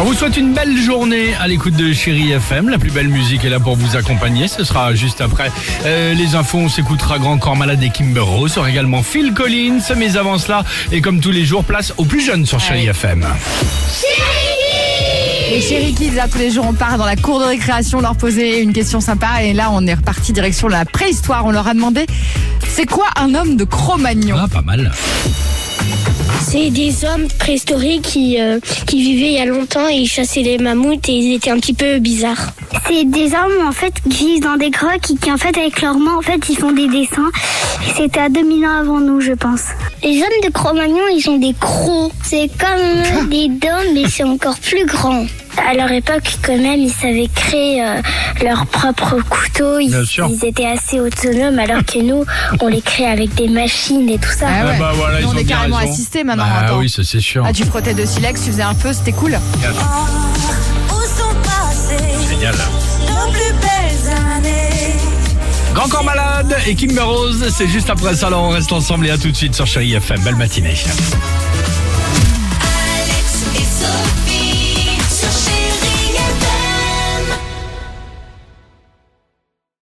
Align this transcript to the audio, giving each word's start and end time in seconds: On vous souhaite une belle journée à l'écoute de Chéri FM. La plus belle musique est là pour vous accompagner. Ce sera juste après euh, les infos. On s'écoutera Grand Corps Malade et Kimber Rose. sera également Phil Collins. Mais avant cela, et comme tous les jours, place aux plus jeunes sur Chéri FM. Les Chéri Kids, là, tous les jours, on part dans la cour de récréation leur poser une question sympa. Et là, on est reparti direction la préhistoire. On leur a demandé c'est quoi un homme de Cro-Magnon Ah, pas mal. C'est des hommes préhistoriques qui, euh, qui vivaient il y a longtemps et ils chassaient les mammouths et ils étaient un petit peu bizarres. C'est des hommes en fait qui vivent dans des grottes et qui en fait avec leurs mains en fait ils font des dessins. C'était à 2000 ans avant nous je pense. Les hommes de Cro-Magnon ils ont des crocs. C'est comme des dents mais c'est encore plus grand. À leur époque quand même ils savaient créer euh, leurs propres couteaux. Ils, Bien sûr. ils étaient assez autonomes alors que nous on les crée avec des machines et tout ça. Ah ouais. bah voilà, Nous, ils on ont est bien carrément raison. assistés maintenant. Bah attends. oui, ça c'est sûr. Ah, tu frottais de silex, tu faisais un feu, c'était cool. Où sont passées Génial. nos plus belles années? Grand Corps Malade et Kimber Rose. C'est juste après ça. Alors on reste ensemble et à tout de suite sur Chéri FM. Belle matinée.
On 0.00 0.04
vous 0.04 0.14
souhaite 0.14 0.36
une 0.36 0.54
belle 0.54 0.76
journée 0.76 1.34
à 1.40 1.48
l'écoute 1.48 1.74
de 1.74 1.92
Chéri 1.92 2.30
FM. 2.30 2.68
La 2.68 2.78
plus 2.78 2.92
belle 2.92 3.08
musique 3.08 3.44
est 3.44 3.48
là 3.48 3.58
pour 3.58 3.74
vous 3.74 3.96
accompagner. 3.96 4.46
Ce 4.46 4.62
sera 4.62 4.94
juste 4.94 5.20
après 5.20 5.50
euh, 5.84 6.14
les 6.14 6.36
infos. 6.36 6.58
On 6.58 6.68
s'écoutera 6.68 7.18
Grand 7.18 7.36
Corps 7.38 7.56
Malade 7.56 7.82
et 7.82 7.90
Kimber 7.90 8.20
Rose. 8.20 8.52
sera 8.52 8.70
également 8.70 9.02
Phil 9.02 9.34
Collins. 9.34 9.80
Mais 9.96 10.16
avant 10.16 10.38
cela, 10.38 10.64
et 10.92 11.00
comme 11.00 11.20
tous 11.20 11.32
les 11.32 11.44
jours, 11.44 11.64
place 11.64 11.92
aux 11.96 12.04
plus 12.04 12.24
jeunes 12.24 12.46
sur 12.46 12.60
Chéri 12.60 12.86
FM. 12.86 13.26
Les 15.50 15.60
Chéri 15.60 15.94
Kids, 15.94 16.14
là, 16.14 16.28
tous 16.30 16.38
les 16.38 16.52
jours, 16.52 16.66
on 16.68 16.74
part 16.74 16.96
dans 16.96 17.06
la 17.06 17.16
cour 17.16 17.40
de 17.40 17.46
récréation 17.46 18.00
leur 18.00 18.14
poser 18.14 18.60
une 18.62 18.72
question 18.72 19.00
sympa. 19.00 19.42
Et 19.42 19.52
là, 19.52 19.70
on 19.72 19.84
est 19.86 19.94
reparti 19.94 20.32
direction 20.32 20.68
la 20.68 20.84
préhistoire. 20.84 21.44
On 21.44 21.50
leur 21.50 21.66
a 21.66 21.74
demandé 21.74 22.06
c'est 22.68 22.86
quoi 22.86 23.06
un 23.16 23.34
homme 23.34 23.56
de 23.56 23.64
Cro-Magnon 23.64 24.36
Ah, 24.38 24.46
pas 24.46 24.62
mal. 24.62 24.92
C'est 26.50 26.70
des 26.70 27.04
hommes 27.04 27.28
préhistoriques 27.38 28.00
qui, 28.00 28.40
euh, 28.40 28.58
qui 28.86 29.02
vivaient 29.02 29.32
il 29.32 29.34
y 29.34 29.38
a 29.38 29.44
longtemps 29.44 29.86
et 29.86 29.96
ils 29.96 30.08
chassaient 30.08 30.40
les 30.40 30.56
mammouths 30.56 31.06
et 31.06 31.12
ils 31.12 31.34
étaient 31.34 31.50
un 31.50 31.58
petit 31.58 31.74
peu 31.74 31.98
bizarres. 31.98 32.52
C'est 32.86 33.04
des 33.04 33.26
hommes 33.34 33.66
en 33.68 33.72
fait 33.72 33.92
qui 34.08 34.28
vivent 34.28 34.42
dans 34.44 34.56
des 34.56 34.70
grottes 34.70 35.10
et 35.10 35.14
qui 35.14 35.30
en 35.30 35.36
fait 35.36 35.54
avec 35.58 35.82
leurs 35.82 35.98
mains 35.98 36.16
en 36.16 36.22
fait 36.22 36.40
ils 36.48 36.56
font 36.56 36.72
des 36.72 36.88
dessins. 36.88 37.30
C'était 37.98 38.20
à 38.20 38.28
2000 38.30 38.64
ans 38.64 38.78
avant 38.80 38.98
nous 38.98 39.20
je 39.20 39.34
pense. 39.34 39.60
Les 40.02 40.22
hommes 40.22 40.40
de 40.42 40.48
Cro-Magnon 40.48 41.04
ils 41.14 41.28
ont 41.28 41.36
des 41.36 41.54
crocs. 41.60 42.12
C'est 42.24 42.48
comme 42.58 43.28
des 43.28 43.48
dents 43.48 43.92
mais 43.92 44.04
c'est 44.08 44.24
encore 44.24 44.58
plus 44.58 44.86
grand. 44.86 45.26
À 45.66 45.74
leur 45.74 45.90
époque 45.92 46.36
quand 46.42 46.56
même 46.56 46.80
ils 46.80 46.92
savaient 46.92 47.28
créer 47.34 47.82
euh, 47.84 48.00
leurs 48.42 48.66
propres 48.66 49.16
couteaux. 49.28 49.78
Ils, 49.78 49.90
Bien 49.90 50.04
sûr. 50.04 50.28
ils 50.30 50.44
étaient 50.46 50.66
assez 50.66 50.98
autonomes 51.00 51.58
alors 51.58 51.84
que 51.84 51.98
nous 51.98 52.24
on 52.60 52.68
les 52.68 52.80
crée 52.80 53.06
avec 53.06 53.34
des 53.34 53.48
machines 53.48 54.08
et 54.08 54.18
tout 54.18 54.30
ça. 54.36 54.46
Ah 54.48 54.66
ouais. 54.66 54.78
bah 54.78 54.92
voilà, 54.94 55.20
Nous, 55.20 55.26
ils 55.26 55.26
on 55.26 55.30
ont 55.30 55.38
est 55.38 55.44
bien 55.44 55.56
carrément 55.56 55.76
raison. 55.76 55.92
assistés 55.92 56.24
maintenant. 56.24 56.44
Bah 56.44 56.64
attends. 56.66 56.78
oui, 56.78 56.88
ça 56.88 57.02
c'est 57.04 57.20
sûr. 57.20 57.44
Ah, 57.46 57.52
tu 57.52 57.64
frottais 57.64 57.94
de 57.94 58.04
silex, 58.06 58.42
tu 58.44 58.50
faisais 58.50 58.62
un 58.62 58.74
feu, 58.74 58.92
c'était 58.92 59.12
cool. 59.12 59.32
Où 59.34 60.92
sont 60.92 61.34
passées 61.42 62.28
Génial. 62.30 62.54
nos 62.54 63.30
plus 63.32 63.52
belles 63.60 64.14
années? 64.36 64.94
Grand 65.74 65.88
Corps 65.88 66.04
Malade 66.04 66.56
et 66.66 66.74
Kimber 66.74 67.02
Rose. 67.02 67.52
C'est 67.56 67.68
juste 67.68 67.90
après 67.90 68.14
ça. 68.14 68.28
Alors 68.28 68.44
on 68.44 68.48
reste 68.50 68.72
ensemble 68.72 69.06
et 69.06 69.10
à 69.10 69.18
tout 69.18 69.30
de 69.30 69.36
suite 69.36 69.54
sur 69.54 69.66
Chéri 69.66 69.94
FM. 69.94 70.20
Belle 70.24 70.36
matinée. 70.36 70.74